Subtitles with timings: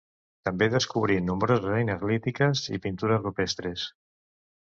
[0.47, 3.87] També descobrí nombroses eines lítiques i pintures rupestres.